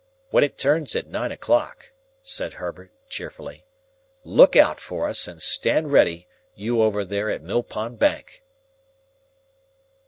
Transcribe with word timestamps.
"When 0.31 0.43
it 0.43 0.57
turns 0.57 0.95
at 0.95 1.05
nine 1.05 1.31
o'clock," 1.31 1.91
said 2.23 2.53
Herbert, 2.55 2.89
cheerfully, 3.07 3.65
"look 4.23 4.55
out 4.55 4.79
for 4.79 5.07
us, 5.07 5.27
and 5.27 5.39
stand 5.39 5.91
ready, 5.91 6.27
you 6.55 6.81
over 6.81 7.05
there 7.05 7.29
at 7.29 7.43
Mill 7.43 7.61
Pond 7.61 7.99
Bank!" 7.99 8.41